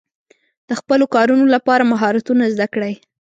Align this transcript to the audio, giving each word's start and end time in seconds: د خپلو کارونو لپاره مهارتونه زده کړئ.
د 0.67 0.71
خپلو 0.79 1.05
کارونو 1.15 1.45
لپاره 1.55 1.89
مهارتونه 1.91 2.43
زده 2.53 2.67
کړئ. 2.73 2.93